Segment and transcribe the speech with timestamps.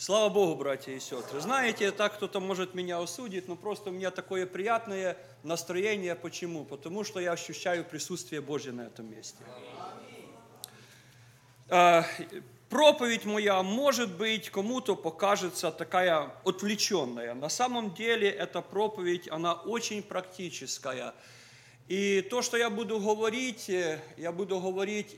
[0.00, 1.40] Слава Богу, братья и сестры.
[1.40, 6.14] Знаете, так кто-то может меня осудить, но просто у меня такое приятное настроение.
[6.14, 6.64] Почему?
[6.64, 9.42] Потому что я ощущаю присутствие Божье на этом месте.
[11.68, 12.04] А,
[12.68, 17.34] проповедь моя, может быть, кому-то покажется такая отвлеченная.
[17.34, 21.12] На самом деле эта проповедь, она очень практическая.
[21.88, 25.16] И то, что я буду говорить, э, я буду говорить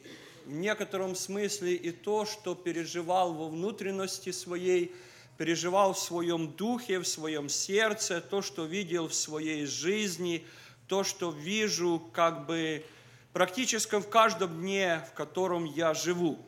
[0.51, 4.93] в некотором смысле и то, что переживал во внутренности своей,
[5.39, 10.45] переживал в своем духе, в своем сердце, то, что видел в своей жизни,
[10.89, 12.85] то, что вижу как бы
[13.33, 16.45] практически в каждом дне, в котором я живу.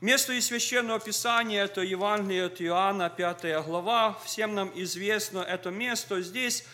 [0.00, 4.18] Место из Священного Писания– это Евангелие от Иоанна, 5 глава.
[4.24, 6.20] Всем нам известно это место.
[6.22, 6.64] Здесь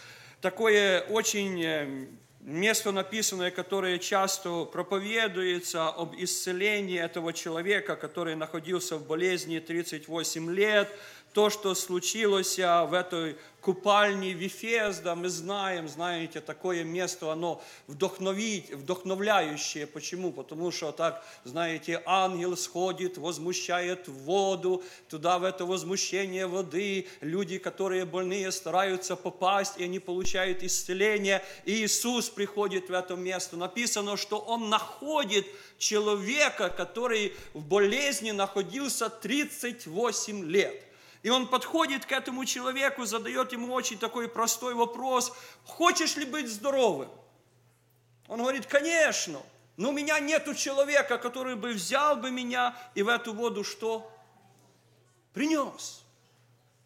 [0.40, 2.06] такое очень э,
[2.48, 10.88] место написанное, которое часто проповедуется об исцелении этого человека, который находился в болезни 38 лет,
[11.32, 18.72] то, что случилось а, в этой купальне Вифезда, мы знаем, знаете, такое место, оно вдохновить,
[18.72, 19.86] вдохновляющее.
[19.86, 20.32] Почему?
[20.32, 28.04] Потому что так, знаете, ангел сходит, возмущает воду, туда в это возмущение воды люди, которые
[28.04, 31.44] больные, стараются попасть, и они получают исцеление.
[31.64, 33.56] И Иисус приходит в это место.
[33.56, 35.46] Написано, что Он находит
[35.78, 40.87] человека, который в болезни находился 38 лет.
[41.28, 46.48] И он подходит к этому человеку, задает ему очень такой простой вопрос, хочешь ли быть
[46.48, 47.10] здоровым?
[48.28, 49.42] Он говорит, конечно,
[49.76, 54.10] но у меня нету человека, который бы взял бы меня и в эту воду что?
[55.34, 56.02] Принес.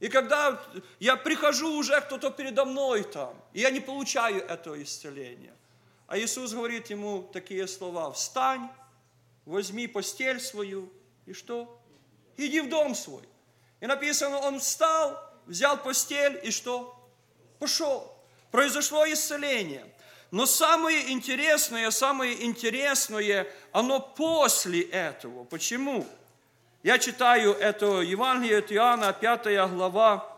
[0.00, 0.60] И когда
[0.98, 5.54] я прихожу, уже кто-то передо мной там, и я не получаю этого исцеления.
[6.08, 8.68] А Иисус говорит ему такие слова, встань,
[9.44, 10.92] возьми постель свою,
[11.27, 11.80] и что?
[12.36, 13.22] Иди в дом свой.
[13.83, 16.97] И написано, он встал, взял постель и что?
[17.58, 18.16] Пошел.
[18.52, 19.84] Произошло исцеление.
[20.30, 25.42] Но самое интересное, самое интересное, оно после этого.
[25.42, 26.06] Почему?
[26.84, 30.33] Я читаю это Евангелие от Иоанна, 5 глава,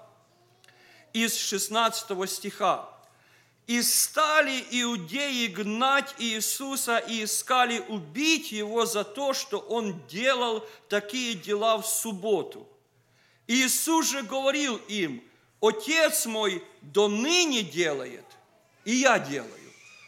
[1.13, 2.89] из 16 стиха.
[3.67, 11.35] «И стали иудеи гнать Иисуса и искали убить Его за то, что Он делал такие
[11.35, 12.67] дела в субботу».
[13.47, 15.23] Иисус же говорил им,
[15.61, 18.25] Отец мой до ныне делает,
[18.85, 19.51] и я делаю.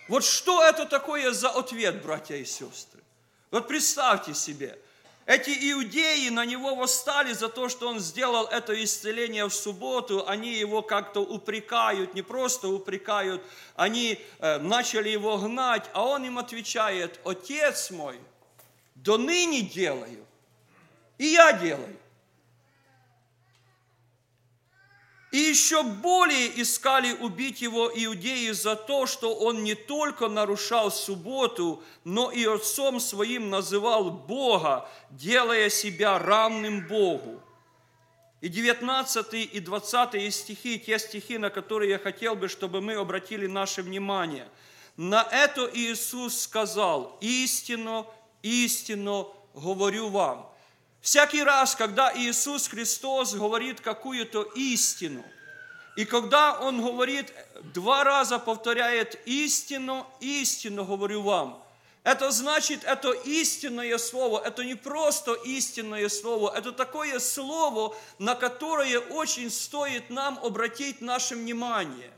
[0.09, 3.03] Вот что это такое за ответ, братья и сестры?
[3.51, 4.79] Вот представьте себе,
[5.27, 10.29] эти иудеи на него восстали за то, что он сделал это исцеление в субботу.
[10.29, 13.43] Они его как-то упрекают, не просто упрекают,
[13.75, 18.21] они э, начали его гнать, а он им отвечает, Отец мой,
[18.95, 20.25] до ныне делаю,
[21.19, 21.97] и я делаю.
[25.33, 31.83] И еще более искали убить его иудеи за то, что он не только нарушал субботу,
[32.05, 37.43] но и отцом своим называл Бога, делая себя равным Богу.
[38.41, 43.49] И 19 и 20 стихи, те стихи, на которые я хотел бы, чтобы мы обратили
[43.49, 44.49] наше внимание.
[44.97, 48.07] На это Иисус сказал, истину,
[48.43, 50.53] истину говорю вам–
[51.07, 55.25] Всякий раз, когда Иисус Христос говорит какую-то истину,
[55.95, 61.63] и когда Он говорит, два раза повторяет истину, истину говорю вам,
[62.03, 68.99] это значит, это истинное слово, это не просто истинное слово, это такое слово, на которое
[68.99, 72.11] очень стоит нам обратить наше внимание.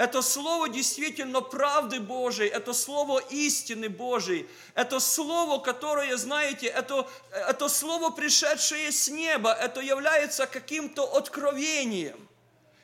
[0.00, 7.68] Это слово действительно правды Божией, это слово истины Божией, это слово, которое, знаете, это, это
[7.68, 12.16] слово, пришедшее с неба, это является каким-то откровением.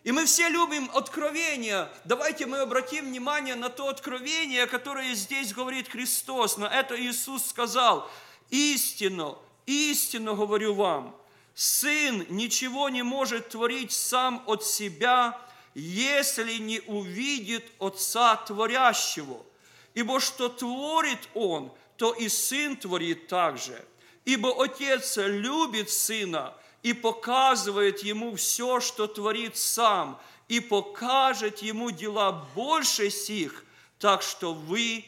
[0.04, 1.88] И мы все любим откровения.
[2.04, 6.58] Давайте мы обратим внимание на то откровение, которое здесь говорит Христос.
[6.58, 8.10] На это Иисус сказал,
[8.50, 11.16] истину, истину говорю вам,
[11.54, 15.40] Сын ничего не может творить сам от себя,
[15.78, 19.44] если не увидит Отца Творящего.
[19.92, 23.84] Ибо что творит Он, то и Сын творит также.
[24.24, 30.18] Ибо Отец любит Сына и показывает Ему все, что творит Сам,
[30.48, 33.64] и покажет Ему дела больше сих,
[33.98, 35.04] так что вы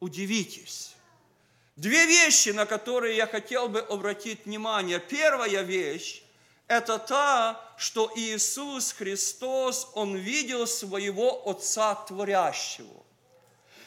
[0.00, 0.94] удивитесь.
[1.76, 5.00] Две вещи, на которые я хотел бы обратить внимание.
[5.00, 6.21] Первая вещь
[6.72, 13.02] это та, что Иисус Христос, Он видел своего Отца Творящего.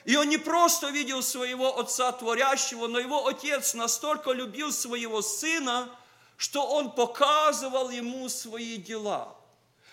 [0.03, 5.89] И он не просто видел своего Отца Творящего, но его Отец настолько любил своего Сына,
[6.37, 9.35] что он показывал ему свои дела.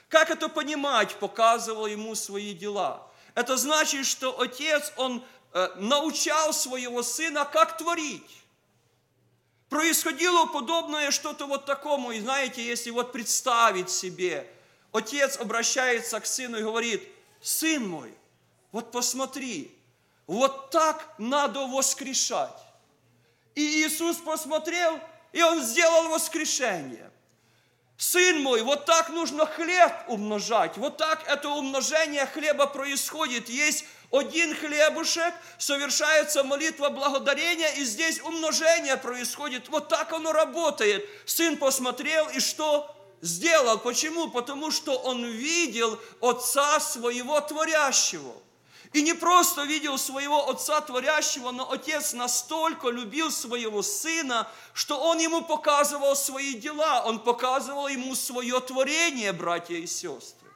[0.08, 3.06] Как это понимать, показывал ему свои дела?
[3.34, 5.24] Это значит, что отец, он
[5.54, 8.41] э, научал своего сына, как творить.
[9.72, 14.46] Происходило подобное что-то вот такому, и знаете, если вот представить себе,
[14.92, 17.08] отец обращается к сыну и говорит,
[17.40, 18.14] сын мой,
[18.70, 19.74] вот посмотри,
[20.26, 22.62] вот так надо воскрешать.
[23.54, 25.00] И Иисус посмотрел,
[25.32, 27.10] и Он сделал воскрешение.
[28.02, 30.76] Сын мой, вот так нужно хлеб умножать.
[30.76, 33.48] Вот так это умножение хлеба происходит.
[33.48, 39.68] Есть один хлебушек, совершается молитва благодарения, и здесь умножение происходит.
[39.68, 41.08] Вот так оно работает.
[41.26, 43.78] Сын посмотрел, и что сделал?
[43.78, 44.30] Почему?
[44.30, 48.34] Потому что он видел Отца своего творящего.
[48.92, 55.18] И не просто видел своего Отца Творящего, но Отец настолько любил своего Сына, что Он
[55.18, 60.48] ему показывал свои дела, Он показывал ему свое творение, братья и сестры.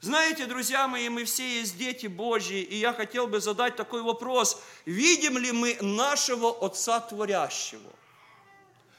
[0.00, 4.60] Знаете, друзья мои, мы все есть дети Божьи, и я хотел бы задать такой вопрос.
[4.84, 7.90] Видим ли мы нашего Отца Творящего?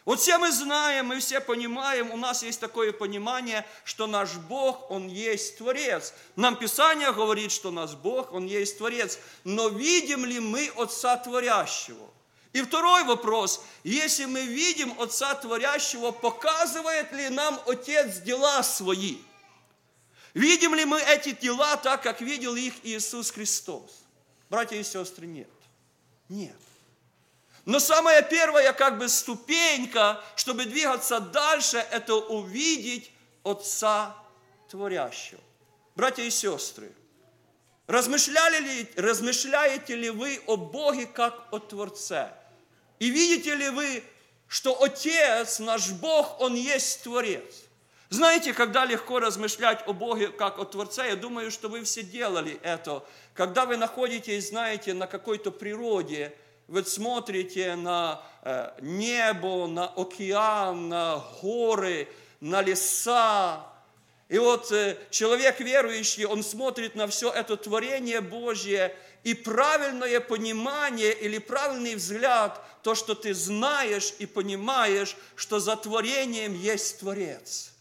[0.08, 4.90] Вот все мы знаем, мы все понимаем, у нас есть такое понимание, что наш Бог,
[4.90, 6.14] Он есть Творец.
[6.38, 9.20] Нам Писание говорит, что наш Бог, Он есть Творец.
[9.44, 12.10] Но видим ли мы Отца Творящего?
[12.54, 19.18] И второй вопрос, если мы видим Отца Творящего, показывает ли нам Отец дела свои?
[20.34, 24.06] Видим ли мы эти дела так, как видел их Иисус Христос?
[24.50, 25.50] Братья и сестры, нет.
[26.30, 26.56] Нет.
[27.68, 33.12] Но самая первая как бы ступенька, чтобы двигаться дальше, это увидеть
[33.44, 34.16] Отца
[34.70, 35.42] Творящего.
[35.94, 36.90] Братья и сестры,
[37.86, 42.32] размышляли ли, размышляете ли вы о Боге как о Творце?
[43.00, 44.02] И видите ли вы,
[44.48, 47.66] что Отец, наш Бог, Он есть Творец?
[48.08, 52.62] Знаете, когда легко размышлять о Боге как о Творце, я думаю, что вы все делали
[52.64, 53.04] это.
[53.34, 56.34] Когда вы находитесь, знаете, на какой-то природе–
[56.68, 62.08] вы смотрите на э, небо, на океан, на горы,
[62.42, 63.66] на леса.
[64.28, 71.14] И вот э, человек верующий, он смотрит на все это творение Божье, и правильное понимание
[71.14, 77.74] или правильный взгляд, то, что ты знаешь и понимаешь, что за творением есть Творец.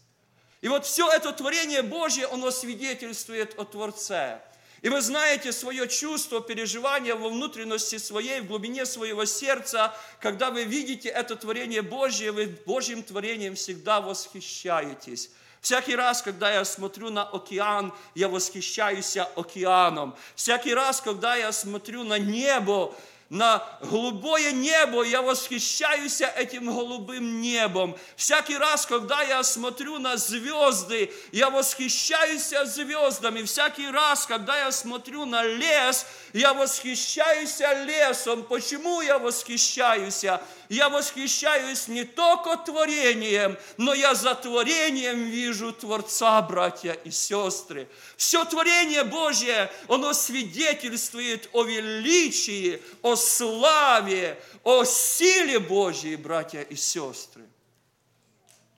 [0.59, 4.41] И вот все это творение Божье, оно свидетельствует о Творце.
[4.81, 10.65] И вы знаете свое чувство, переживание во внутренности своей, в глубине своего сердца, когда вы
[10.65, 15.31] видите это творение Божье, вы Божьим творением всегда восхищаетесь.
[15.61, 20.15] Всякий раз, когда я смотрю на океан, я восхищаюсь океаном.
[20.35, 22.93] Всякий раз, когда я смотрю на небо,
[23.29, 27.97] на голубое небо, я восхищаюсь этим голубым небом.
[28.15, 33.43] Всякий раз, когда я смотрю на звезды, я восхищаюсь звездами.
[33.43, 38.43] Всякий раз, когда я смотрю на лес, я восхищаюсь лесом.
[38.43, 40.23] Почему я восхищаюсь?
[40.69, 47.87] Я восхищаюсь не только творением, но я за творением вижу Творца, братья и сестры.
[48.17, 57.45] Все творение Божье, оно свидетельствует о величии, о славе, о силе Божьей, братья и сестры.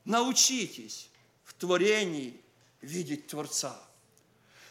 [0.05, 1.09] Научитесь
[1.43, 2.41] в творении
[2.81, 3.79] видеть Творца.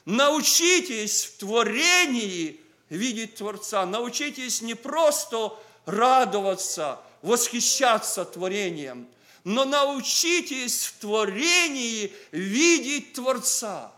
[0.04, 3.86] Научитесь в творении видеть Творца.
[3.86, 9.08] Научитесь не просто радоваться, восхищаться творением,
[9.44, 13.92] но научитесь в творении видеть Творца.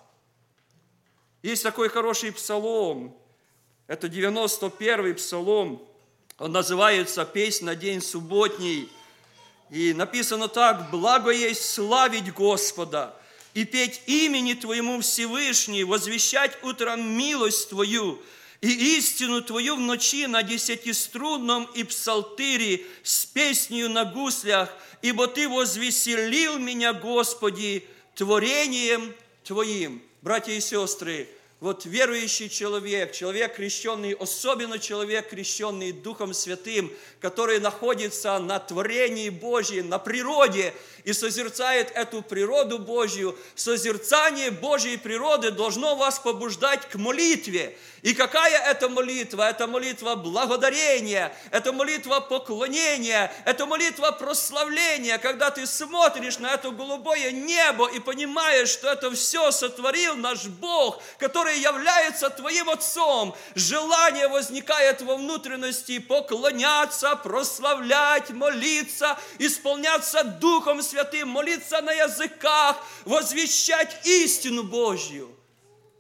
[1.43, 3.17] Есть такой хороший псалом,
[3.91, 5.83] это 91-й псалом,
[6.39, 8.89] он называется «Песнь на день субботний».
[9.69, 13.17] И написано так, «Благо есть славить Господа
[13.53, 18.23] и петь имени Твоему Всевышний, возвещать утром милость Твою,
[18.61, 25.49] и истину Твою в ночи на десятиструнном и псалтыре с песнью на гуслях, ибо Ты
[25.49, 30.01] возвеселил меня, Господи, творением Твоим».
[30.23, 31.29] Братья и сестры,
[31.61, 36.91] вот верующий человек, человек крещенный, особенно человек крещенный Духом Святым,
[37.21, 40.73] который находится на творении Божьем, на природе
[41.05, 47.77] и созерцает эту природу Божью, созерцание Божьей природы должно вас побуждать к молитве.
[48.03, 49.51] И какая это молитва?
[49.51, 57.31] Это молитва благодарения, это молитва поклонения, это молитва прославления, когда ты смотришь на это голубое
[57.31, 63.37] небо и понимаешь, что это все сотворил наш Бог, который является твоим Отцом.
[63.55, 74.65] Желание возникает во внутренности поклоняться, прославлять, молиться, исполняться Духом Святым, молиться на языках, возвещать истину
[74.65, 75.31] Божью.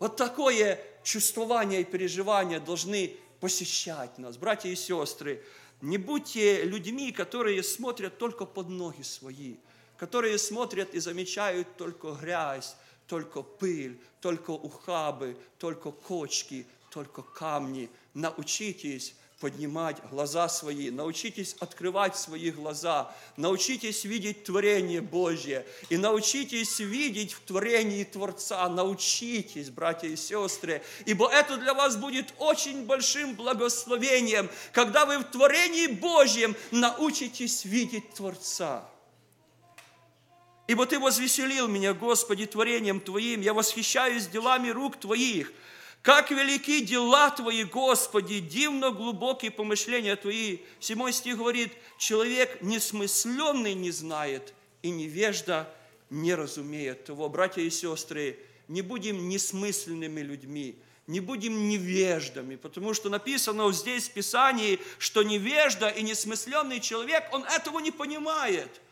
[0.00, 4.36] Вот такое чувствование и переживание должны посещать нас.
[4.36, 5.44] Братья и сестры,
[5.80, 9.58] не будьте людьми, которые смотрят только под ноги свои,
[9.96, 12.74] которые смотрят и замечают только грязь,
[13.06, 17.88] только пыль, только ухабы, только кочки, только камни.
[18.14, 27.32] Научитесь поднимать глаза свои, научитесь открывать свои глаза, научитесь видеть творение Божье и научитесь видеть
[27.32, 34.50] в творении Творца, научитесь, братья и сестры, ибо это для вас будет очень большим благословением,
[34.72, 38.86] когда вы в творении Божьем научитесь видеть Творца.
[40.66, 45.52] Ибо Ты возвеселил меня, Господи, творением Твоим, я восхищаюсь делами рук Твоих.
[46.02, 50.58] Как велики дела Твои, Господи, дивно глубокие помышления Твои.
[50.78, 55.68] Седьмой стих говорит, человек несмысленный не знает, и невежда
[56.08, 57.28] не разумеет того.
[57.28, 58.38] Братья и сестры,
[58.68, 60.76] не будем несмысленными людьми,
[61.06, 67.44] не будем невеждами, потому что написано здесь в Писании, что невежда и несмысленный человек, он
[67.44, 68.80] этого не понимает–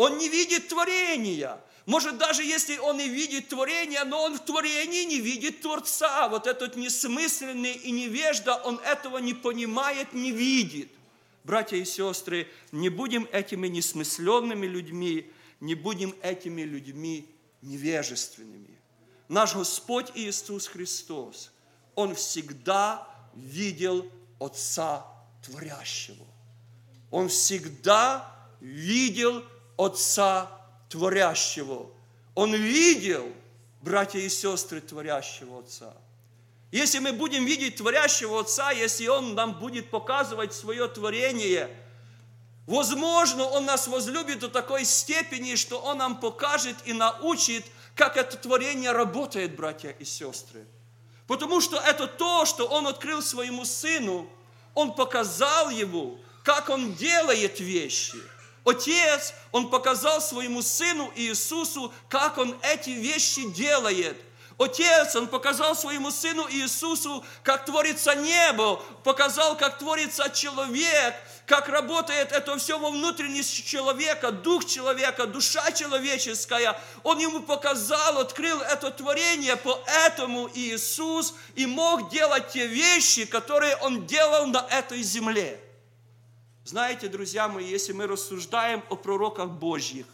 [0.00, 1.60] он не видит творения.
[1.86, 6.28] Может, даже если он и видит творение, но он в творении не видит Творца.
[6.28, 10.90] Вот этот несмысленный и невежда, он этого не понимает, не видит.
[11.42, 17.28] Братья и сестры, не будем этими несмысленными людьми, не будем этими людьми
[17.62, 18.78] невежественными.
[19.28, 21.50] Наш Господь Иисус Христос,
[21.94, 25.06] Он всегда видел Отца
[25.42, 26.26] Творящего.
[27.10, 29.44] Он всегда видел
[29.78, 30.59] Отца
[30.90, 31.88] Творящего.
[32.34, 33.32] Он видел,
[33.80, 35.94] братья и сестры, Творящего Отца.
[36.72, 41.70] Если мы будем видеть Творящего Отца, если Он нам будет показывать свое творение,
[42.66, 48.36] возможно, Он нас возлюбит до такой степени, что Он нам покажет и научит, как это
[48.36, 50.66] творение работает, братья и сестры.
[51.28, 54.28] Потому что это то, что Он открыл своему Сыну,
[54.74, 58.18] Он показал Ему, как Он делает вещи–
[58.64, 64.16] Отец, Он показал своему Сыну Иисусу, как Он эти вещи делает.
[64.58, 71.14] Отец, Он показал своему Сыну Иисусу, как творится небо, показал, как творится человек,
[71.46, 76.78] как работает это все во внутренности человека, дух человека, душа человеческая.
[77.02, 84.06] Он ему показал, открыл это творение, поэтому Иисус и мог делать те вещи, которые Он
[84.06, 85.58] делал на этой земле.
[86.64, 90.06] Знаете, друзья мои, если мы рассуждаем о пророках Божьих,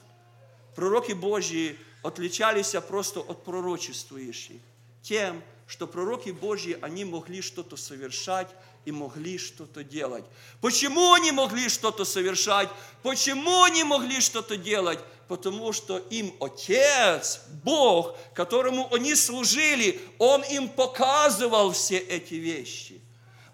[0.75, 4.61] пророки Божьи отличались просто от пророчествующих
[5.03, 8.49] тем, что пророки Божьи, они могли что-то совершать
[8.85, 10.25] и могли что-то делать.
[10.61, 12.69] Почему они могли что-то совершать?
[13.03, 15.01] Почему они могли что-то делать?
[15.27, 23.01] Потому что им Отец, Бог, которому они служили, Он им показывал все эти вещи.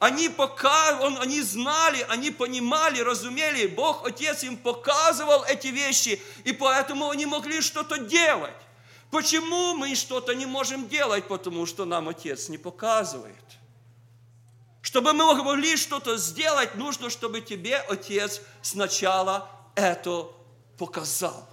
[0.02, 6.52] Они, пока, он, они знали, они понимали, разумели, Бог Отец им показывал эти вещи, и
[6.52, 8.50] поэтому они могли что-то делать.
[9.12, 11.28] Почему мы что-то не можем делать?
[11.28, 13.44] Потому что нам Отец не показывает.
[14.80, 20.32] Чтобы мы могли что-то сделать, нужно, чтобы тебе Отец сначала это
[20.78, 21.48] показал.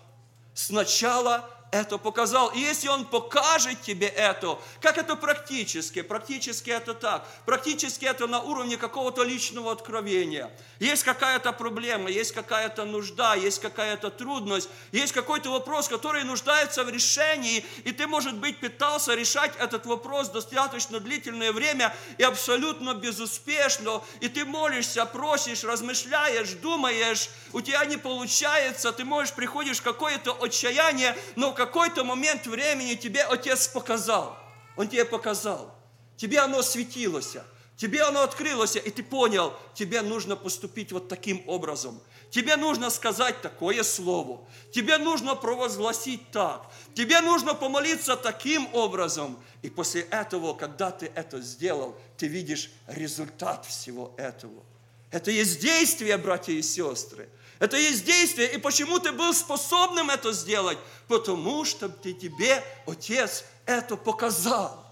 [0.56, 2.50] Сначала это показал.
[2.50, 6.02] И если Он покажет тебе это, как это практически?
[6.02, 7.28] Практически это так.
[7.46, 10.52] Практически это на уровне какого-то личного откровения.
[10.80, 16.90] Есть какая-то проблема, есть какая-то нужда, есть какая-то трудность, есть какой-то вопрос, который нуждается в
[16.90, 24.02] решении, и ты, может быть, пытался решать этот вопрос достаточно длительное время и абсолютно безуспешно,
[24.22, 30.32] и ты молишься, просишь, размышляешь, думаешь, у тебя не получается, ты можешь, приходишь в какое-то
[30.40, 34.38] отчаяние, но какой-то момент времени тебе Отец показал.
[34.78, 35.76] Он тебе показал.
[36.16, 37.36] Тебе оно светилось.
[37.76, 42.02] Тебе оно открылось, и ты понял, тебе нужно поступить вот таким образом.
[42.30, 44.42] Тебе нужно сказать такое слово.
[44.72, 46.66] Тебе нужно провозгласить так.
[46.94, 49.38] Тебе нужно помолиться таким образом.
[49.62, 54.64] И после этого, когда ты это сделал, ты видишь результат всего этого.
[55.12, 57.28] Это есть действие, братья и сестры.
[57.60, 58.54] Это есть действие.
[58.54, 60.78] И почему ты был способным это сделать?
[61.08, 64.86] Потому что ты, тебе Отец это показал.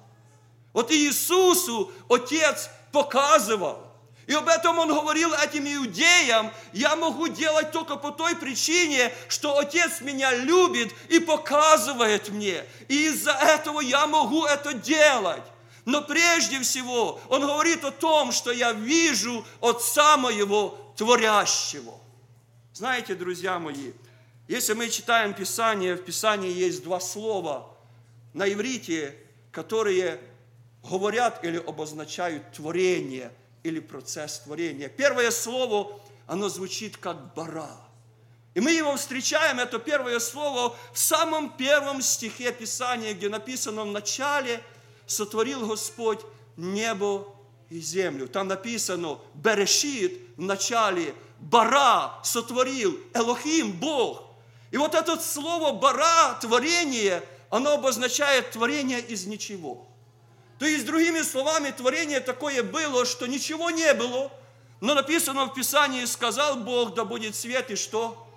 [0.74, 3.88] Вот Иисусу Отец показывал.
[4.27, 6.51] И об этом он говорил этим иудеям.
[6.74, 12.65] Я могу делать только по той причине, что Отец меня любит и показывает мне.
[12.89, 15.43] И из-за этого я могу это делать.
[15.86, 21.93] Но прежде всего он говорит о том, что я вижу Отца моего творящего.
[22.77, 23.91] Знаете, друзья мои,
[24.48, 27.75] если мы читаем Писание, в Писании есть два слова
[28.34, 29.15] на иврите,
[29.51, 30.22] которые
[30.84, 33.31] говорят или обозначают творение
[33.63, 34.89] или процесс творения.
[34.89, 37.81] Первое слово, оно звучит как «бара».
[38.53, 43.91] И мы его встречаем, это первое слово, в самом первом стихе Писания, где написано в
[43.91, 44.62] начале
[45.07, 46.19] «Сотворил Господь
[46.57, 47.27] небо
[47.72, 48.27] и землю».
[48.27, 54.24] Там написано «Берешит» в начале, «Бара» сотворил, «Элохим»– Бог.
[54.72, 59.88] И вот это слово «бара»– творение, оно обозначает творение из ничего.
[60.60, 64.32] То есть, другими словами, творение такое было, что ничего не было,
[64.82, 68.27] но написано в Писании, сказал Бог, да будет свет, и что?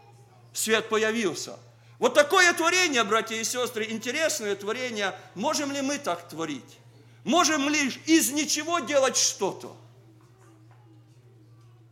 [0.53, 1.59] свет появился.
[1.99, 5.15] Вот такое творение, братья и сестры, интересное творение.
[5.35, 6.79] Можем ли мы так творить?
[7.25, 9.77] Можем ли из ничего делать что-то?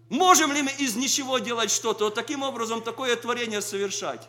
[0.09, 2.05] Можем ли мы из ничего делать что-то?
[2.05, 4.27] Вот таким образом такое творение совершать?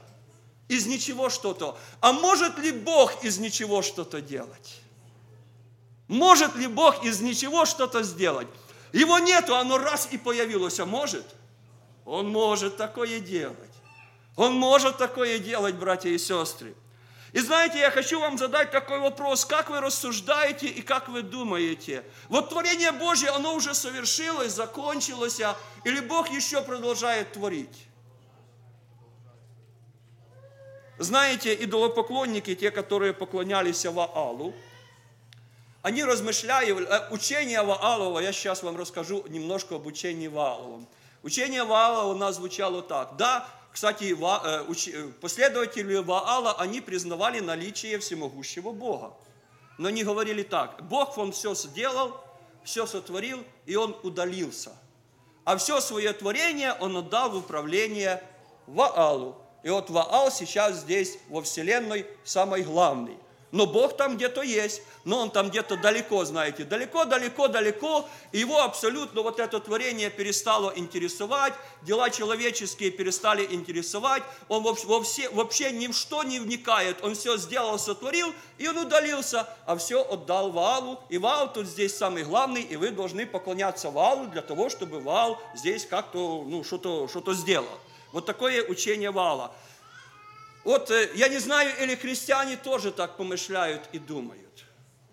[0.67, 1.77] Из ничего что-то.
[2.01, 4.81] А может ли Бог из ничего что-то делать?
[6.07, 8.47] Может ли Бог из ничего что-то сделать?
[8.91, 11.25] Его нету, оно раз и появилось, а может?
[12.05, 13.55] Он может такое делать.
[14.35, 16.73] Он может такое делать, братья и сестры.
[17.31, 22.03] И знаете, я хочу вам задать такой вопрос, как вы рассуждаете и как вы думаете?
[22.27, 27.87] Вот творение Божье, оно уже совершилось, закончилось, а или Бог еще продолжает творить?
[30.97, 34.53] Знаете, идолопоклонники, те, которые поклонялись Ваалу,
[35.81, 40.87] они размышляли, э, учение Ваалова, я сейчас вам расскажу немножко об учении Вааловом.
[41.23, 43.15] Учение Ваала у нас звучало так.
[43.17, 49.13] Да, кстати, э, э, последователи Ваала, они признавали наличие всемогущего Бога.
[49.77, 52.21] Но они говорили так, Бог он все сделал,
[52.63, 54.71] все сотворил, и он удалился.
[55.45, 58.21] А все свое творение он отдал в управление
[58.67, 59.41] Ваалу.
[59.63, 63.17] И вот Ваал сейчас здесь во Вселенной самый главный.
[63.51, 68.39] Но Бог там где-то есть, но Он там где-то далеко, знаете, далеко, далеко, далеко, и
[68.39, 75.87] его абсолютно вот это творение перестало интересовать, дела человеческие перестали интересовать, он вообще, вообще ни
[75.87, 81.01] в что не вникает, он все сделал, сотворил, и он удалился, а все отдал Ваалу,
[81.09, 85.41] и Ваал тут здесь самый главный, и вы должны поклоняться Ваалу для того, чтобы Ваал
[85.55, 87.79] здесь как-то, ну, что-то что сделал.
[88.11, 89.51] Вот такое учение Ваала.
[90.69, 94.65] Вот э, я не знаю, или христиане тоже так помышляют и думают.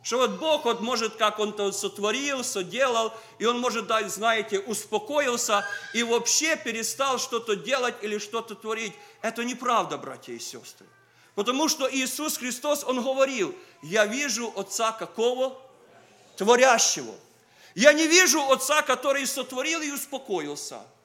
[0.02, 4.58] Что вот Бог вот может, как Он то сотворил, соделал, и Он может дать, знаете,
[4.58, 8.92] успокоился и вообще перестал что-то делать или что-то творить.
[9.22, 10.86] Это неправда, братья и сестры.
[11.34, 15.58] Потому что Иисус Христос, Он говорил, я вижу Отца какого?
[16.36, 17.14] Творящего.
[17.74, 20.82] Я не вижу Отца, который сотворил и успокоился–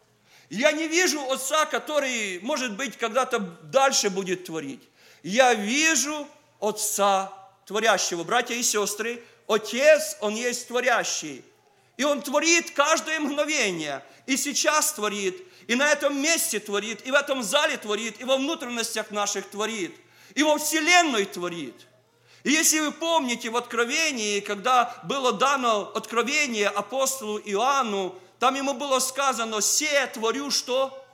[0.58, 4.82] я не вижу Отца, который, может быть, когда-то дальше будет творить.
[5.24, 6.28] Я вижу
[6.60, 7.32] Отца
[7.66, 8.24] творящего.
[8.24, 11.44] Братья и сестры, Отец, Он есть творящий.
[11.96, 14.04] И Он творит каждое мгновение.
[14.26, 18.38] И сейчас творит, и на этом месте творит, и в этом зале творит, и во
[18.38, 19.96] внутренностях наших творит,
[20.36, 21.88] и во Вселенной творит.
[22.44, 28.98] И если вы помните в Откровении, когда было дано откровение апостолу Иоанну, там ему было
[28.98, 31.06] сказано, се творю что?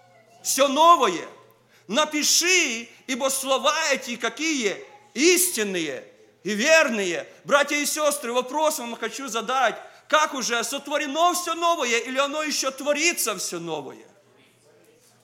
[0.43, 1.27] Все новое.
[1.89, 4.77] Напиши, ибо слова эти какие?
[5.13, 6.05] Истинные
[6.43, 7.27] и верные.
[7.43, 9.75] Братья и сестры, вопрос вам хочу задать.
[10.07, 14.07] Как уже сотворено все новое или оно еще творится все новое?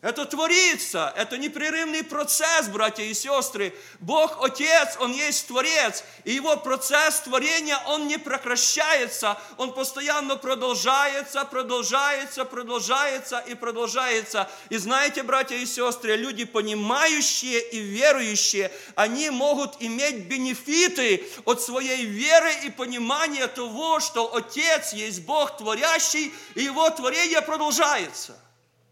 [0.04, 3.74] Это творится, это непрерывный процесс, братья и сестры.
[4.02, 11.46] Бог Отец, Он есть Творец, и Его процесс творения, Он не прекращается, Он постоянно продолжается,
[11.46, 14.50] продолжается, продолжается и продолжается.
[14.68, 22.04] И знаете, братья и сестры, люди понимающие и верующие, они могут иметь бенефиты от своей
[22.04, 28.38] веры и понимания того, что Отец есть Бог творящий, и Его творение продолжается.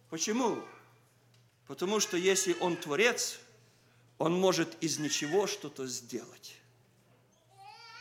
[0.09, 0.63] Почему?
[1.67, 3.39] Потому что если Он Творец,
[4.17, 6.55] Он может из ничего что-то сделать.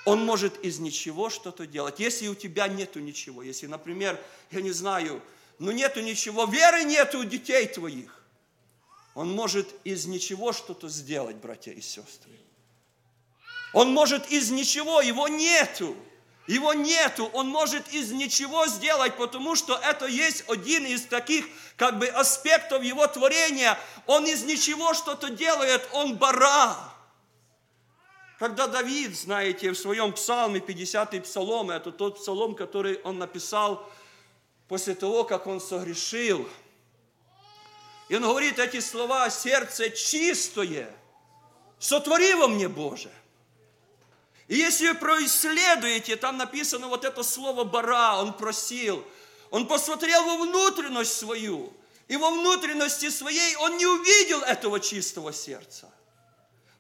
[0.07, 2.01] Он может из ничего что-то делать.
[2.01, 4.19] Если у тебя нету ничего, если, например,
[4.51, 5.23] я не знаю,
[5.59, 8.25] ну нету ничего, веры нету у детей твоих,
[9.15, 12.33] он может из ничего что-то сделать, братья и сестры.
[13.73, 15.97] Он может из ничего, его нету.
[16.51, 21.45] Его нету, он может из ничего сделать, потому что это есть один из таких
[21.77, 23.79] как бы аспектов его творения.
[24.07, 26.75] Он из ничего что-то делает, он бара.
[28.41, 33.89] Когда Давид, знаете, в своем псалме, 50-й псалом, это тот псалом, который он написал
[34.67, 36.49] после того, как он согрешил.
[38.09, 40.93] И он говорит эти слова, сердце чистое,
[41.79, 43.13] сотвори во мне, Боже.
[44.51, 49.07] И если вы происследуете, там написано вот это слово «бара», он просил,
[49.51, 51.73] он посмотрел во внутренность свою,
[52.09, 55.89] и во внутренности своей он не увидел этого чистого сердца.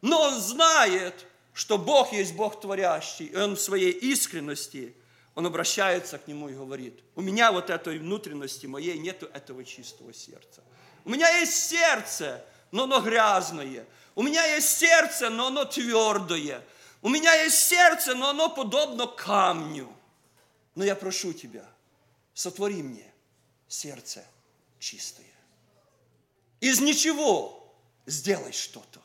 [0.02, 1.14] Но он знает,
[1.52, 4.96] что Бог есть Бог творящий, и Он в своей искренности,
[5.36, 10.12] Он обращается к Нему и говорит, у меня вот этой внутренности моей нету этого чистого
[10.12, 10.64] сердца.
[11.04, 13.86] У меня есть сердце, но оно грязное.
[14.16, 16.64] У меня есть сердце, но оно твердое.
[17.02, 19.88] У меня есть сердце, но оно подобно камню.
[20.74, 21.64] Но я прошу тебя,
[22.34, 23.12] сотвори мне
[23.68, 24.24] сердце
[24.78, 25.26] чистое.
[26.60, 27.74] Из ничего
[28.06, 29.00] сделай что-то.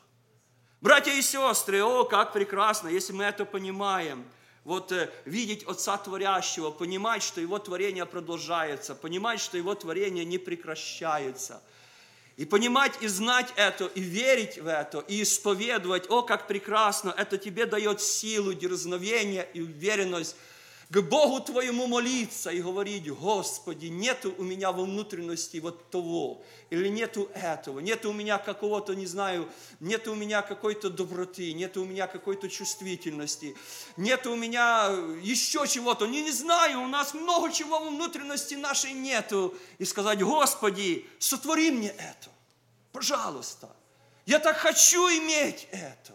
[0.80, 4.26] Братья и сестры, о, как прекрасно, если мы это понимаем.
[4.64, 10.38] Вот э, видеть Отца Творящего, понимать, что Его творение продолжается, понимать, что Его творение не
[10.38, 11.62] прекращается.
[12.36, 17.38] И понимать и знать это, и верить в это, и исповедовать, о, как прекрасно, это
[17.38, 20.36] тебе дает силу, дерзновение и уверенность
[20.88, 26.88] к Богу твоему молиться и говорить, Господи, нету у меня во внутренности вот того, или
[26.88, 29.48] нету этого, нету у меня какого-то, не знаю,
[29.80, 33.56] нету у меня какой-то доброты, нету у меня какой-то чувствительности,
[33.96, 34.86] нету у меня
[35.22, 39.56] еще чего-то, не, не знаю, у нас много чего во внутренности нашей нету.
[39.78, 42.30] И сказать, Господи, сотвори мне это,
[42.92, 43.74] пожалуйста,
[44.24, 46.14] я так хочу иметь это.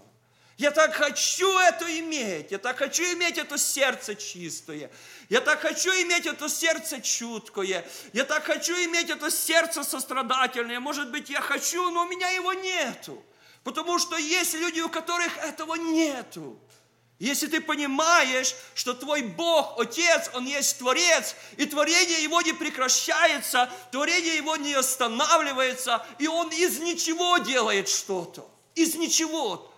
[0.61, 2.51] Я так хочу это иметь.
[2.51, 4.91] Я так хочу иметь это сердце чистое.
[5.27, 7.83] Я так хочу иметь это сердце чуткое.
[8.13, 10.79] Я так хочу иметь это сердце сострадательное.
[10.79, 13.23] Может быть, я хочу, но у меня его нету.
[13.63, 16.59] Потому что есть люди, у которых этого нету.
[17.17, 23.67] Если ты понимаешь, что твой Бог, Отец, Он есть Творец, и творение Его не прекращается,
[23.91, 28.47] творение Его не останавливается, и Он из ничего делает что-то.
[28.75, 29.70] Из ничего.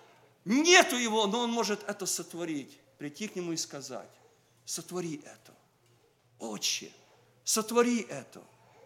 [0.45, 2.79] Нету его, но он может это сотворить.
[2.97, 4.09] Прийти к нему и сказать,
[4.65, 5.53] сотвори это.
[6.39, 6.91] Отче,
[7.43, 8.41] сотвори это.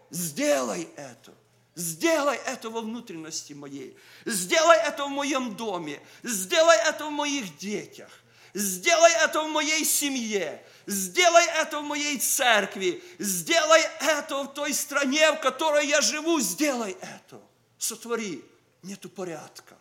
[0.09, 1.33] Сделай это.
[1.75, 3.95] Сделай это во внутренности моей.
[4.25, 6.01] Сделай это в моем доме.
[6.23, 8.09] Сделай это в моих детях.
[8.53, 10.65] Сделай это в моей семье.
[10.87, 13.03] Сделай это в моей церкви.
[13.19, 16.39] Сделай это в той стране, в которой я живу.
[16.39, 17.39] Сделай это.
[17.77, 18.43] Сотвори.
[18.81, 19.77] Нету порядка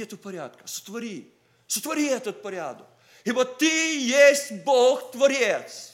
[0.00, 0.66] нету порядка.
[0.66, 1.32] Сотвори,
[1.66, 2.86] сотвори этот порядок.
[3.24, 5.92] Ибо ты есть Бог Творец.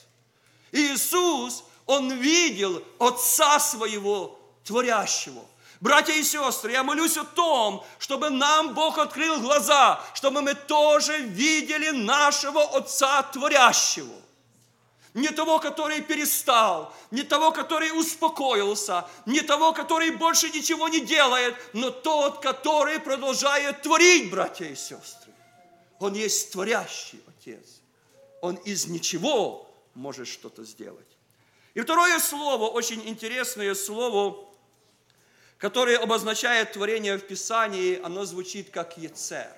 [0.72, 5.44] Иисус, Он видел Отца Своего Творящего.
[5.80, 11.18] Братья и сестры, я молюсь о том, чтобы нам Бог открыл глаза, чтобы мы тоже
[11.18, 14.25] видели нашего Отца Творящего
[15.16, 21.56] не того, который перестал, не того, который успокоился, не того, который больше ничего не делает,
[21.72, 25.32] но тот, который продолжает творить, братья и сестры.
[25.98, 27.80] Он есть творящий Отец.
[28.42, 31.06] Он из ничего может что-то сделать.
[31.72, 34.46] И второе слово, очень интересное слово,
[35.56, 39.50] которое обозначает творение в Писании, оно звучит как «ецер».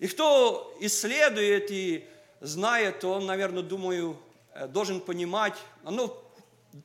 [0.00, 2.04] И кто исследует и
[2.40, 4.18] знает, то он, наверное, думаю,
[4.54, 6.22] э, должен понимать, оно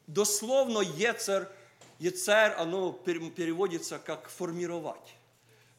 [0.07, 1.49] дословно ецер,
[1.99, 5.15] ецер, оно переводится как формировать.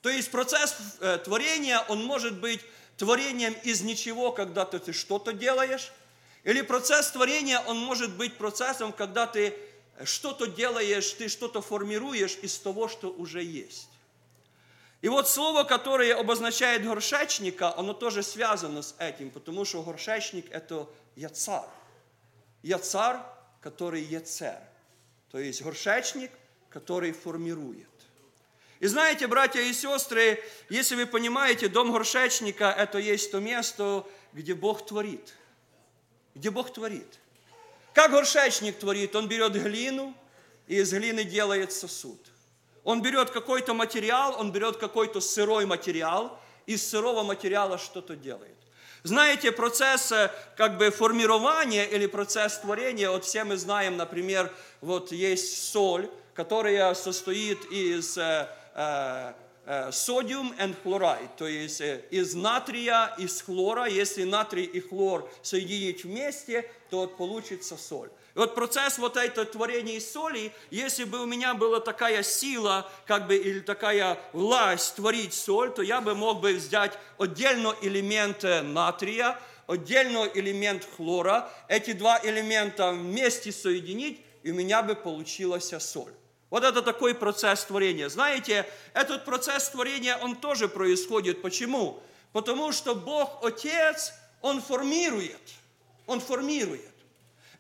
[0.03, 2.61] То есть процесс э, творения, он может быть
[2.97, 5.93] творением из ничего, когда ты, ты что-то делаешь,
[6.45, 9.57] или процесс творения, он может быть процессом, когда ты
[10.05, 13.89] что-то делаешь, ты что-то формируешь из того, что уже есть.
[15.03, 20.89] И вот слово, которое обозначает горшечника, оно тоже связано с этим, потому что горшечник– это
[21.17, 21.69] яцар.
[22.63, 23.21] Яцар,
[23.61, 24.61] который яцер.
[25.33, 26.31] То есть горшечник,
[26.71, 27.89] который формирует.
[28.79, 34.55] И знаете, братья и сестры, если вы понимаете, дом горшечника– это есть то место, где
[34.55, 35.35] Бог творит.
[36.37, 37.19] Где Бог творит.
[37.93, 39.17] Как горшечник творит?
[39.17, 40.15] Он берет глину
[40.69, 42.32] и из глины делает сосуд.
[42.85, 48.57] Он берет какой-то материал, он берет какой-то сырой материал, из сырого материала что-то делает.
[49.05, 55.11] Знаете, процесс э, как бы формирования или процесс творения, вот все мы знаем, например, вот
[55.11, 59.33] есть соль, которая состоит из э, э,
[59.67, 63.87] э содиум и хлорид, то есть э, из натрия, из хлора.
[63.87, 68.11] Если натрий и хлор соединить вместе, то вот получится соль.
[68.35, 73.27] И вот процесс вот этого творения соли, если бы у меня была такая сила, как
[73.27, 79.39] бы, или такая власть творить соль, то я бы мог бы взять отдельно элемент натрия,
[79.67, 86.13] отдельно элемент хлора, эти два элемента вместе соединить, и у меня бы получилась соль.
[86.49, 88.09] Вот это такой процесс творения.
[88.09, 91.41] Знаете, этот процесс творения, он тоже происходит.
[91.41, 92.03] Почему?
[92.33, 95.41] Потому что Бог Отец, Он формирует.
[96.07, 96.92] Он формирует.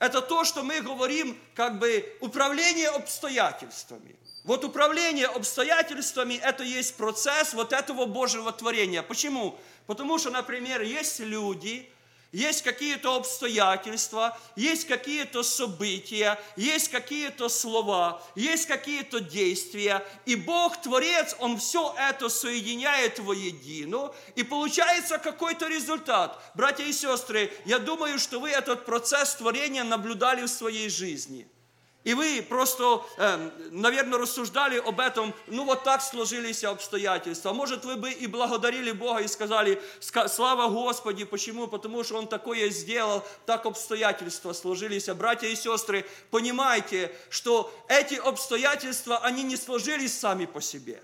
[0.03, 4.17] Это то, что мы говорим, как бы управление обстоятельствами.
[4.43, 9.05] Вот управление обстоятельствами– это есть процесс вот этого Божьего творения.
[9.05, 9.57] Почему?
[9.87, 11.89] Потому что, например, есть люди,
[12.33, 20.05] есть какие-то обстоятельства, есть какие-то события, есть какие-то слова, есть какие-то действия.
[20.25, 26.43] И Бог, Творец, Он все это соединяет воедино, и получается какой-то результат.
[26.55, 31.47] Братья и сестры, я думаю, что вы этот процесс творения наблюдали в своей жизни–
[32.05, 33.03] и вы просто,
[33.71, 37.53] наверное, рассуждали об этом, ну вот так сложились обстоятельства.
[37.53, 41.69] Может, вы бы и благодарили Бога и сказали, слава Господи, почему?
[41.69, 45.09] Потому что Он такое сделал, так обстоятельства сложились.
[45.09, 51.03] Братья и сестры, понимайте, что эти обстоятельства, они не сложились сами по себе.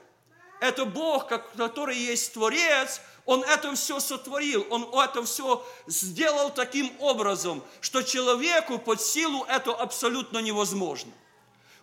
[0.61, 7.63] Это Бог, который есть Творец, он это все сотворил, Он это все сделал таким образом,
[7.83, 11.13] что человеку под силу это абсолютно невозможно.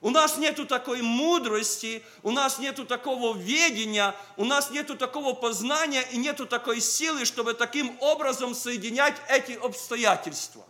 [0.01, 6.01] У нас нету такой мудрости, у нас нету такого ведения, у нас нету такого познания
[6.11, 10.65] и нету такой силы, чтобы таким образом соединять эти обстоятельства.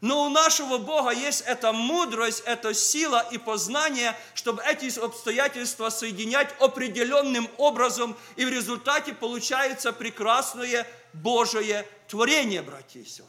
[0.00, 6.54] Но у нашего Бога есть эта мудрость, эта сила и познание, чтобы эти обстоятельства соединять
[6.60, 13.26] определенным образом, и в результате получается прекрасное Божие творение, братья и сестры.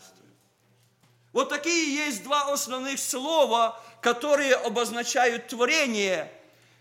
[1.34, 6.32] Вот такие есть два основных слова, которые обозначают творение.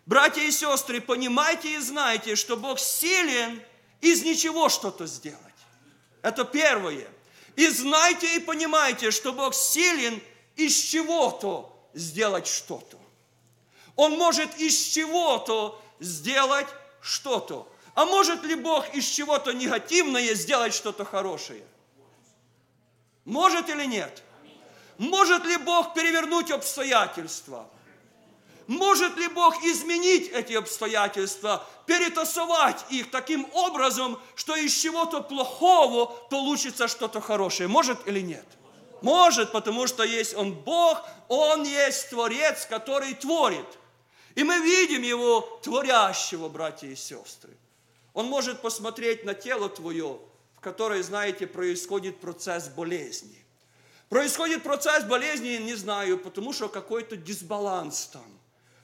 [0.04, 3.62] Братья и сестры, понимайте и знайте, что Бог силен
[4.02, 5.40] из ничего что-то сделать.
[6.20, 7.08] Это первое–
[7.58, 10.22] и знайте и понимайте, что Бог силен
[10.54, 12.96] из чего-то сделать что-то.
[13.96, 16.68] Он может из чего-то сделать
[17.00, 17.68] что-то.
[17.96, 21.64] А может ли Бог из чего-то негативное сделать что-то хорошее?
[23.24, 24.22] Может или нет?
[24.96, 27.68] Может ли Бог перевернуть обстоятельства?
[28.68, 36.86] Может ли Бог изменить эти обстоятельства, перетасовать их таким образом, что из чего-то плохого получится
[36.86, 37.66] что-то хорошее?
[37.66, 38.44] Может или нет?
[39.00, 43.66] Может, потому что есть Он Бог, Он есть Творец, который творит.
[44.34, 47.56] И мы видим Его творящего, братья и сестры.
[48.12, 50.18] Он может посмотреть на тело твое,
[50.54, 53.42] в которое, знаете, происходит процесс болезни.
[54.10, 58.37] Происходит процесс болезни, не знаю, потому что какой-то дисбаланс там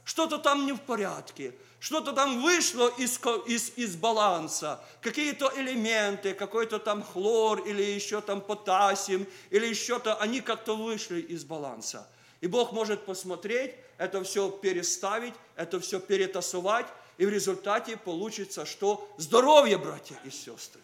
[0.05, 6.79] что-то там не в порядке, что-то там вышло из, из, из баланса, какие-то элементы, какой-то
[6.79, 12.09] там хлор или еще там потасиум, или еще-то, они как-то вышли из баланса.
[12.41, 16.87] И Бог может посмотреть, это все переставить, это все перетасовать,
[17.19, 20.81] и в результате получится, что здоровье, братья и сестры.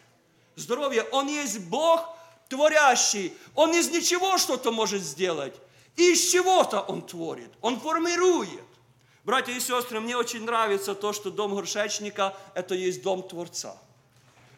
[0.56, 1.02] Здоровье.
[1.12, 2.16] Он есть Бог
[2.48, 3.32] творящий.
[3.54, 5.54] Он из ничего что-то может сделать.
[5.96, 7.50] И из чего-то Он творит.
[7.60, 8.64] Он формирует.
[9.24, 13.76] Братья и сестры, мне очень нравится то, что дом горшечника– это есть дом Творца.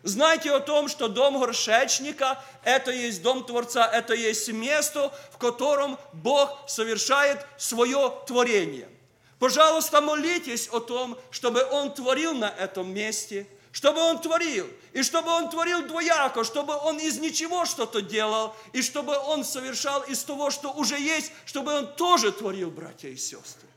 [0.04, 5.98] Знайте о том, что дом горшечника– это есть дом Творца, это есть место, в котором
[6.12, 8.88] Бог совершает свое творение.
[9.40, 15.32] Пожалуйста, молитесь о том, чтобы Он творил на этом месте, чтобы Он творил, и чтобы
[15.32, 20.50] Он творил двояко, чтобы Он из ничего что-то делал, и чтобы Он совершал из того,
[20.50, 23.71] что уже есть, чтобы Он тоже творил, братья и сестры.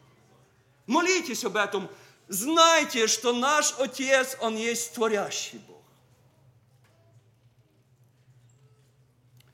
[0.87, 1.89] Молитесь об этом.
[2.27, 5.75] Знайте, что наш Отец, Он есть творящий Бог.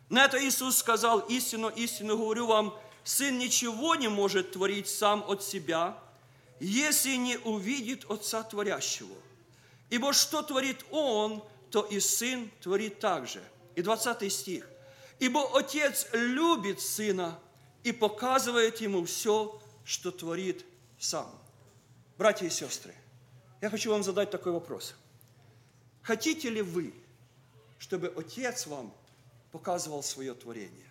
[0.09, 5.43] На это Иисус сказал, истину, истину говорю вам, Сын ничего не может творить сам от
[5.43, 5.97] себя,
[6.59, 9.15] если не увидит Отца Творящего.
[9.89, 13.41] Ибо что творит Он, то и Сын творит также.
[13.75, 14.67] И 20 стих.
[15.19, 17.39] Ибо Отец любит Сына
[17.83, 20.65] и показывает Ему все, что творит
[21.01, 21.29] сам.
[22.17, 22.93] Братья и сестры,
[23.59, 24.93] я хочу вам задать такой вопрос.
[26.03, 26.93] Хотите ли вы,
[27.79, 28.93] чтобы Отец вам
[29.51, 30.87] показывал свое творение?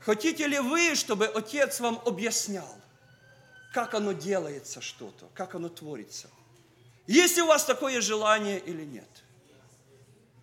[0.00, 2.74] Хотите ли вы, чтобы Отец вам объяснял,
[3.74, 6.30] как оно делается что-то, как оно творится?
[7.06, 9.08] Есть ли у вас такое желание или нет?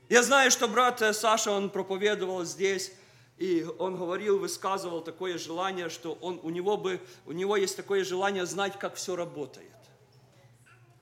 [0.10, 2.92] Я знаю, что брат Саша, он проповедовал здесь,
[3.42, 8.04] и он говорил, высказывал такое желание, что он, у, него бы, у него есть такое
[8.04, 9.72] желание знать, как все работает.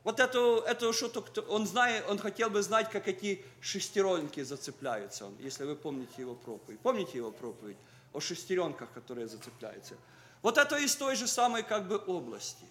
[0.06, 5.66] Вот это, это что-то, он, знает, он хотел бы знать, как эти шестеренки зацепляются, если
[5.66, 6.80] вы помните его проповедь.
[6.80, 7.76] Помните его проповедь
[8.14, 9.96] о шестеренках, которые зацепляются?
[10.42, 12.64] Вот это из той же самой как бы области.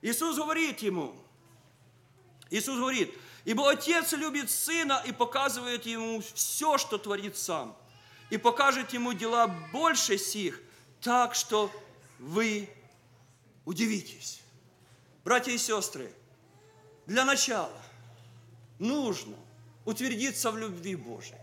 [0.00, 1.12] Иисус говорит ему,
[2.50, 3.12] Иисус говорит,
[3.44, 7.76] ибо Отец любит Сына и показывает Ему все, что творит Сам,
[8.32, 10.62] и покажет Ему дела больше сих,
[11.02, 11.70] так что
[12.18, 12.66] вы
[13.66, 14.40] удивитесь.
[15.22, 16.10] Братья и сестры,
[17.04, 17.78] для начала
[18.78, 19.36] нужно
[19.84, 21.36] утвердиться в любви Божией.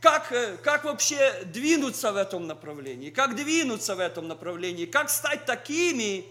[0.00, 3.10] Как, э, как вообще двинуться в этом направлении?
[3.10, 4.86] Как двинуться в этом направлении?
[4.86, 6.24] Как стать такими,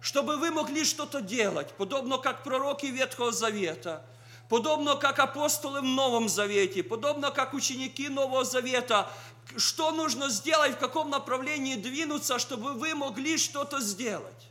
[0.00, 4.02] чтобы вы могли что-то делать, подобно как пророки Ветхого Завета,
[4.50, 9.08] подобно как апостолы в Новом Завете, подобно как ученики Нового Завета,
[9.56, 14.48] что нужно сделать, в каком направлении двинуться, чтобы вы могли что-то сделать.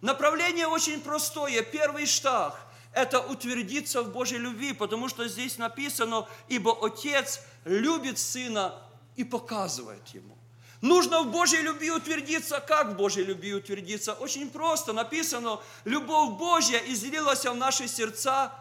[0.00, 1.62] Направление очень простое.
[1.62, 2.58] Первый шаг–
[2.92, 8.74] это утвердиться в Божьей любви, потому что здесь написано, ибо Отец любит Сына
[9.14, 10.38] и показывает Ему.
[10.80, 12.60] Нужно в Божьей любви утвердиться.
[12.60, 14.14] Как в Божьей любви утвердиться?
[14.14, 14.92] Очень просто.
[14.92, 18.52] Написано, любовь Божья излилась в наши сердца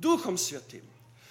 [0.00, 0.82] Духом Святым.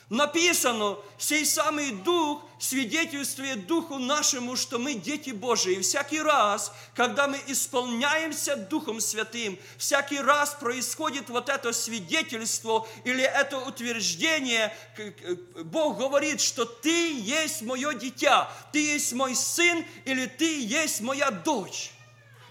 [0.10, 5.76] Написано, сей самый Дух свидетельствует Духу нашему, что мы дети Божии.
[5.76, 13.24] И всякий раз, когда мы исполняемся Духом Святым, всякий раз происходит вот это свидетельство или
[13.24, 14.76] это утверждение,
[15.64, 21.30] Бог говорит, что ты есть мое дитя, ты есть мой сын или ты есть моя
[21.30, 21.92] дочь.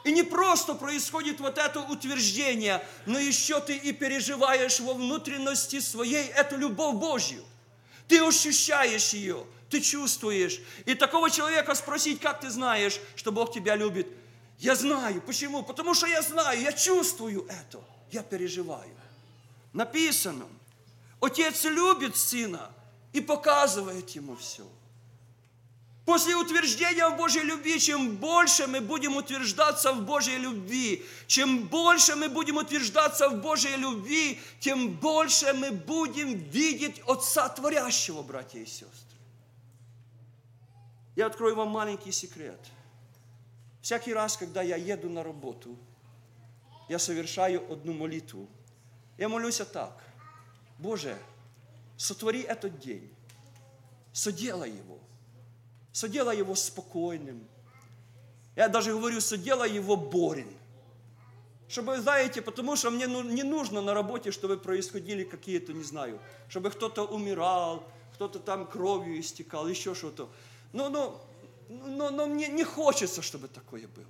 [0.08, 6.28] И не просто происходит вот это утверждение, но еще ты и переживаешь во внутренности своей
[6.28, 7.44] эту любовь Божью.
[8.06, 10.60] Ты ощущаешь ее, ты чувствуешь.
[10.86, 14.08] И такого человека спросить, как ты знаешь, что Бог тебя любит?
[14.58, 15.20] Я знаю.
[15.20, 15.62] Почему?
[15.62, 17.78] Потому что я знаю, я чувствую это,
[18.10, 18.96] я переживаю.
[19.74, 20.46] Написано,
[21.20, 22.70] Отец любит Сына
[23.12, 24.66] и показывает Ему все.
[26.08, 32.16] После утверждения в Божьей любви, чем больше мы будем утверждаться в Божьей любви, чем больше
[32.16, 38.64] мы будем утверждаться в Божьей любви, тем больше мы будем видеть Отца Творящего, братья и
[38.64, 39.18] сестры.
[41.14, 42.58] Я открою вам маленький секрет.
[43.82, 45.76] Всякий раз, когда я еду на работу,
[46.88, 48.48] я совершаю одну молитву.
[49.18, 50.02] Я молюсь так.
[50.78, 51.18] Боже,
[51.98, 53.14] сотвори этот день,
[54.14, 54.98] соделай его–
[55.98, 57.44] Содела его спокойным.
[58.54, 60.46] Я даже говорю, содела его Борин.
[61.68, 66.20] Чтобы, знаете, потому что мне ну, не нужно на работе, чтобы происходили какие-то, не знаю,
[66.48, 67.82] чтобы кто-то умирал,
[68.14, 70.28] кто-то там кровью истекал, еще что-то.
[70.72, 71.20] Но, но,
[71.68, 74.06] но, но мне не хочется, чтобы такое было.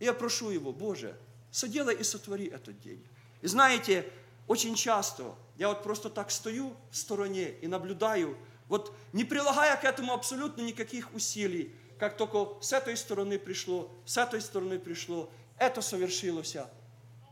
[0.00, 1.14] я прошу его, Боже,
[1.50, 3.06] соделай и сотвори этот день.
[3.42, 4.10] И знаете,
[4.48, 8.38] очень часто я вот просто так стою в стороне и наблюдаю,
[8.68, 14.16] вот не прилагая к этому абсолютно никаких усилий, как только с этой стороны пришло, с
[14.16, 16.56] этой стороны пришло, это совершилось.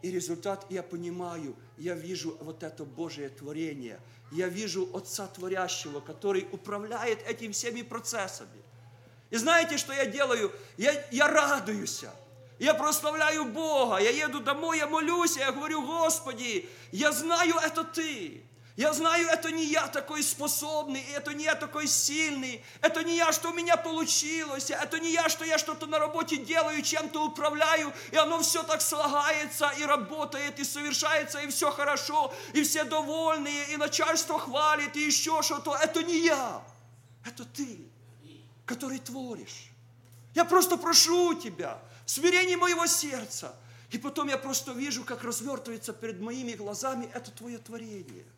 [0.03, 4.01] И результат, я понимаю, я вижу вот это Божие творение.
[4.33, 8.62] Я вижу Отца Творящего, который управляет этими всеми процессами.
[9.31, 10.53] И знаете, что я делаю?
[10.77, 12.05] Я, я радуюсь.
[12.59, 13.99] Я прославляю Бога.
[13.99, 18.42] Я еду домой, я молюсь, я говорю, Господи, я знаю, это Ты.
[18.74, 23.30] Я знаю, это не я такой способный, это не я такой сильный, это не я,
[23.30, 27.92] что у меня получилось, это не я, что я что-то на работе делаю, чем-то управляю,
[28.12, 33.74] и оно все так слагается и работает, и совершается, и все хорошо, и все довольные,
[33.74, 35.74] и начальство хвалит, и еще что-то.
[35.74, 36.62] Это не я,
[37.26, 37.78] это ты,
[38.64, 39.70] который творишь.
[40.35, 43.54] Я просто прошу тебя, в смирении моего сердца,
[43.90, 48.24] и потом я просто вижу, как развертывается перед моими глазами это твое творение–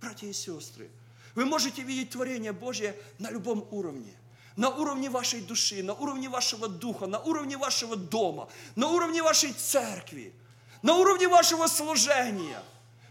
[0.00, 0.90] братья и сестры,
[1.34, 4.16] вы можете видеть творение Божье на любом уровне.
[4.56, 9.52] На уровне вашей души, на уровне вашего духа, на уровне вашего дома, на уровне вашей
[9.52, 10.34] церкви,
[10.82, 12.62] на уровне вашего служения.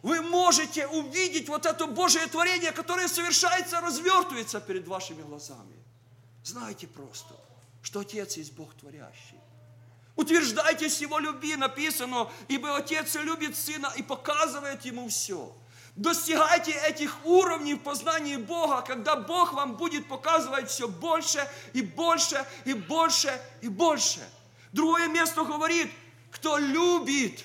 [0.01, 5.75] Вы можете увидеть вот это Божье творение, которое совершается, развертывается перед вашими глазами.
[6.43, 7.35] Знайте просто,
[7.81, 9.39] что Отец есть Бог творящий.
[10.15, 15.55] Утверждайтесь Его любви, написано, ибо Отец любит Сына и показывает Ему все.
[15.99, 22.45] Достигайте этих уровней в познании Бога, когда Бог вам будет показывать все больше и больше
[22.63, 24.21] и больше и больше.
[24.71, 25.91] Другое место говорит,
[26.31, 27.43] кто любит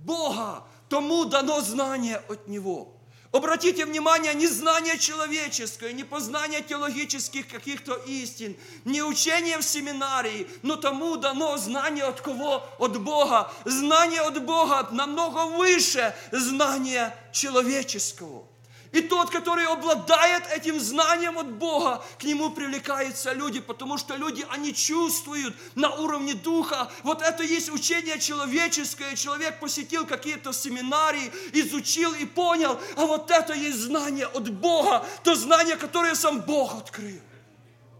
[0.00, 2.91] Бога, тому дано знание от Него.
[3.32, 8.54] Обратите внимание, не знание человеческое, не познание теологических каких-то истин,
[8.84, 12.62] не учение в семинарии, но тому дано знание от кого?
[12.78, 13.50] От Бога.
[13.64, 18.44] Знание от Бога намного выше знания человеческого.
[18.92, 24.46] И тот, который обладает этим знанием от Бога, к нему привлекаются люди, потому что люди,
[24.50, 26.90] они чувствуют на уровне духа.
[27.02, 29.16] Вот это есть учение человеческое.
[29.16, 35.34] Человек посетил какие-то семинарии, изучил и понял, а вот это есть знание от Бога, то
[35.34, 37.20] знание, которое сам Бог открыл.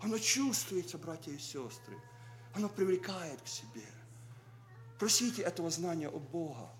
[0.02, 1.96] Оно чувствуется, братья и сестры.
[2.54, 3.86] Оно привлекает к себе.
[4.98, 6.70] Просите этого знания от Бога.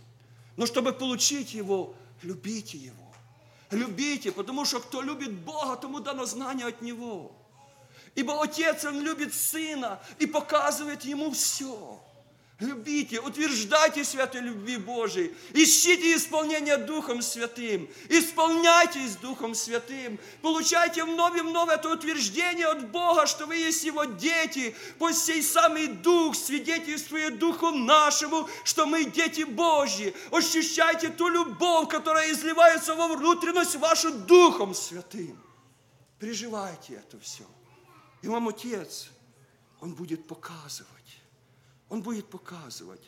[0.59, 3.02] Но чтобы получить его, любите его.
[3.73, 7.33] Любите, потому что кто любит Бога, тому дано знание от Него.
[8.15, 11.99] Ибо Отец, Он любит Сына и показывает Ему все.
[12.61, 21.41] Любите, утверждайте святой любви Божией, ищите исполнение Духом Святым, исполняйтесь Духом Святым, получайте вновь и
[21.41, 27.41] вновь это утверждение от Бога, что вы есть Его дети, пусть сей самый Дух свидетельствует
[27.41, 30.15] Духу нашему, что мы дети Божьи.
[30.31, 35.37] Ощущайте ту любовь, которая изливается во внутренность вашу Духом Святым.
[36.21, 37.45] Переживайте это все.
[38.21, 39.11] И вам Отец,
[39.81, 41.02] Он будет показывать
[41.93, 43.03] он будет показывать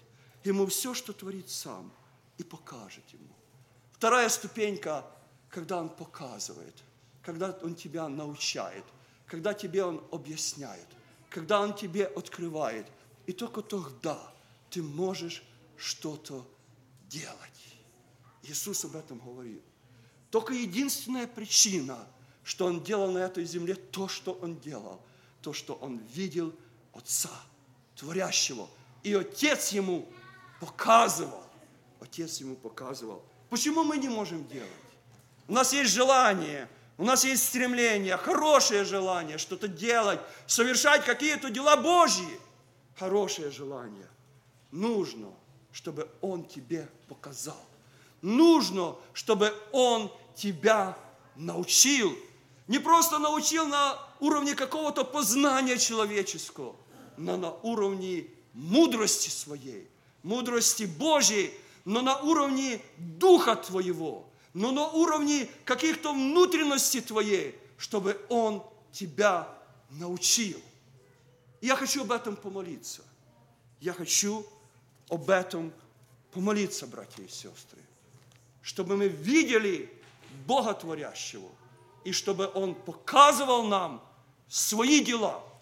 [0.45, 1.91] ему все, что творит сам,
[2.37, 3.35] и покажет ему.
[3.93, 5.07] Вторая ступенька,
[5.49, 6.75] когда он показывает,
[7.23, 8.85] когда он тебя научает,
[9.25, 10.87] когда тебе он объясняет,
[11.31, 12.87] когда он тебе открывает.
[13.25, 14.19] И только тогда
[14.69, 15.43] ты можешь
[15.79, 16.47] что-то
[17.09, 17.79] делать.
[18.43, 19.63] Иисус об этом говорил.
[20.31, 22.07] Только единственная причина,
[22.43, 25.01] что Он делал на этой земле то, что Он делал,
[25.41, 26.55] то, что Он видел
[26.93, 27.31] Отца–
[27.97, 28.69] творящего.
[29.03, 30.07] И Отец ему
[30.61, 31.45] показывал.
[32.01, 33.23] Отец ему показывал.
[33.51, 34.71] Почему мы не можем делать?
[35.47, 41.77] У нас есть желание, у нас есть стремление, хорошее желание что-то делать, совершать какие-то дела
[41.77, 42.41] Божьи.
[42.97, 44.09] Хорошее желание.
[44.71, 45.29] Нужно,
[45.73, 47.61] чтобы Он тебе показал.
[48.23, 50.97] Нужно, чтобы Он тебя
[51.37, 52.17] научил.
[52.69, 56.77] Не просто научил на уровне какого-то познания человеческого,
[57.17, 59.89] но на уровне мудрости своей,
[60.23, 61.53] мудрости Божьей,
[61.85, 68.63] но на уровне Духа Твоего, но на уровне каких-то внутренностей Твоей, чтобы Он
[68.93, 69.49] тебя
[69.91, 70.61] научил.
[71.61, 73.03] я хочу об этом помолиться.
[73.81, 74.47] Я хочу
[75.11, 75.73] об этом
[76.33, 77.81] помолиться, братья и сестры,
[78.63, 79.93] чтобы мы видели
[80.47, 81.49] Бога Творящего,
[82.05, 84.03] и чтобы Он показывал нам
[84.49, 85.43] свои дела–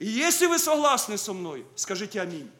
[0.00, 2.50] и если вы согласны со мной, скажите аминь.